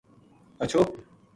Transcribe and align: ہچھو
ہچھو 0.61 0.81